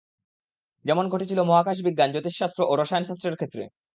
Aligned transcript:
যেমন 0.85 1.05
ঘটেছিল 1.09 1.39
মহাকাশ 1.41 1.77
বিজ্ঞান, 1.81 2.09
জ্যোতিষশাস্ত্র 2.11 2.61
ও 2.65 2.73
রসায়ন 2.75 3.03
শাস্ত্রের 3.03 3.35
ক্ষেত্রে। 3.35 3.63